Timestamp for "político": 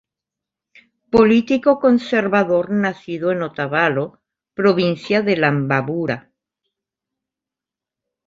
1.15-1.79